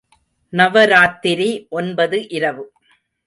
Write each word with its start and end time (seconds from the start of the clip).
நவராத்திரி 0.53 1.49
ஒன்பது 1.69 2.27
இரவு. 2.29 2.65